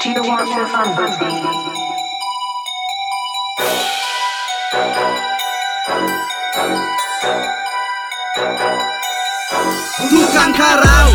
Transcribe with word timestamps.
Do 0.00 0.08
you 0.08 0.22
want 0.22 0.48
more 0.48 0.66
fun 0.66 0.96
with 0.96 1.20
me? 1.20 1.32
Bukan 10.08 10.48
karau 10.56 11.08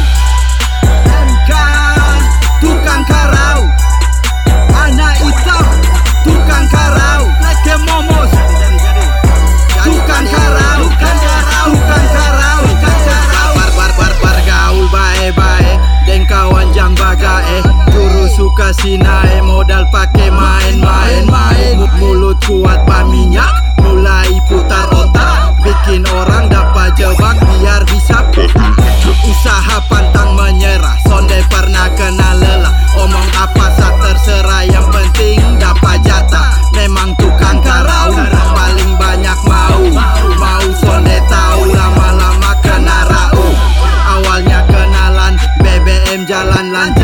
fascina 18.68 19.07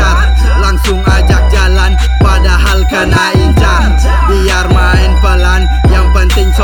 lancar 0.04 0.60
Langsung 0.60 1.00
ajak 1.04 1.42
jalan 1.48 1.92
Padahal 2.20 2.84
kena 2.88 3.32
incar 3.36 3.96
Biar 4.28 4.66
main 4.72 5.12
pelan 5.20 5.62
Yang 5.88 6.06
penting 6.12 6.48
sonde 6.52 6.63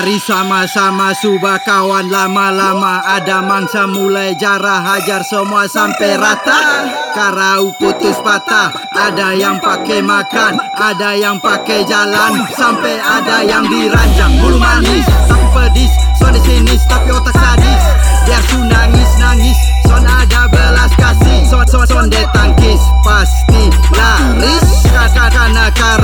Mari 0.00 0.16
sama-sama 0.16 1.12
subah 1.12 1.60
kawan 1.60 2.08
lama-lama. 2.08 3.04
Ada 3.04 3.44
mangsa 3.44 3.84
mulai 3.84 4.32
jarah 4.32 4.80
hajar 4.80 5.20
semua 5.20 5.68
sampai 5.68 6.16
rata. 6.16 6.88
Karau 7.12 7.68
putus 7.76 8.16
patah 8.24 8.72
Ada 8.96 9.36
yang 9.36 9.60
pakai 9.60 10.00
makan 10.00 10.56
Ada 10.72 11.20
yang 11.20 11.36
pakai 11.36 11.84
jalan. 11.84 12.32
Sampai 12.56 12.96
ada 12.96 13.44
yang 13.44 13.68
diranjang 13.68 14.40
Bulu 14.40 14.56
manis. 14.56 15.04
Tapi 15.28 15.46
pedis 15.52 15.92
Son 16.16 16.32
sinis 16.48 16.80
tapi 16.88 17.12
otak 17.12 17.36
sadis. 17.36 17.84
Biar 18.24 18.40
su 18.48 18.56
nangis-nangis 18.56 19.58
Son 19.84 20.00
ada 20.00 20.48
belas 20.48 20.96
kasih. 20.96 21.44
Son-son-son 21.44 22.08
detangkis 22.08 22.80
Pasti 23.04 23.68
laris. 23.92 24.64
Kakak-kakak 24.88 25.52
nakar 25.52 25.99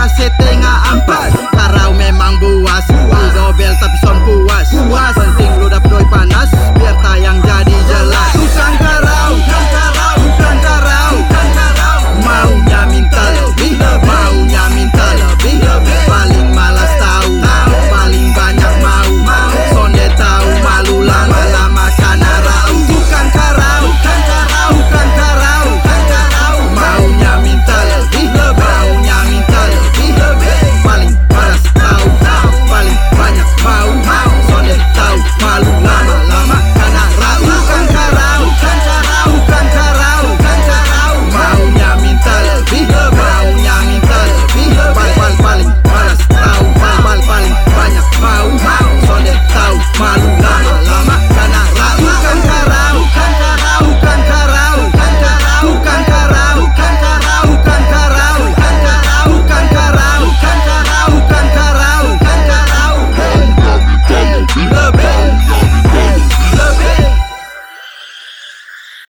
casete 0.00 0.49